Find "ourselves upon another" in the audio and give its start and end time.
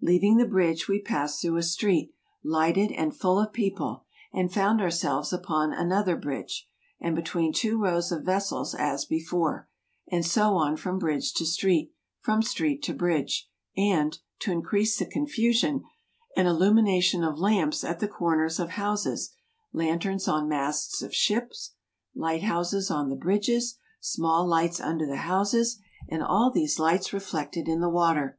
4.80-6.16